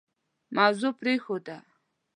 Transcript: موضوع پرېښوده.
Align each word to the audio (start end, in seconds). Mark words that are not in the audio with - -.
موضوع 0.57 0.91
پرېښوده. 0.99 1.57